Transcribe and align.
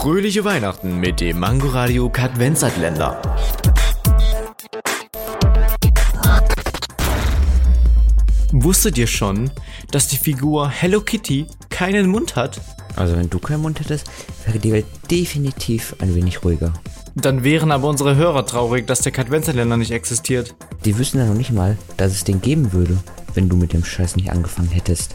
Fröhliche 0.00 0.46
Weihnachten 0.46 0.98
mit 0.98 1.20
dem 1.20 1.40
Mangoradio 1.40 2.08
Kadvenzatländer. 2.08 3.20
Wusstet 8.50 8.96
ihr 8.96 9.06
schon, 9.06 9.50
dass 9.90 10.08
die 10.08 10.16
Figur 10.16 10.70
Hello 10.70 11.02
Kitty 11.02 11.48
keinen 11.68 12.08
Mund 12.08 12.34
hat? 12.34 12.62
Also 12.96 13.14
wenn 13.14 13.28
du 13.28 13.38
keinen 13.38 13.60
Mund 13.60 13.78
hättest, 13.78 14.10
wäre 14.46 14.58
die 14.58 14.72
Welt 14.72 14.86
definitiv 15.10 15.94
ein 15.98 16.14
wenig 16.14 16.42
ruhiger. 16.44 16.72
Dann 17.14 17.44
wären 17.44 17.70
aber 17.70 17.86
unsere 17.86 18.16
Hörer 18.16 18.46
traurig, 18.46 18.86
dass 18.86 19.00
der 19.00 19.12
Kadvenzatländer 19.12 19.76
nicht 19.76 19.90
existiert. 19.90 20.54
Die 20.86 20.96
wüssten 20.96 21.18
ja 21.18 21.26
noch 21.26 21.34
nicht 21.34 21.52
mal, 21.52 21.76
dass 21.98 22.12
es 22.12 22.24
den 22.24 22.40
geben 22.40 22.72
würde, 22.72 22.96
wenn 23.34 23.50
du 23.50 23.56
mit 23.58 23.74
dem 23.74 23.84
Scheiß 23.84 24.16
nicht 24.16 24.30
angefangen 24.30 24.70
hättest. 24.70 25.14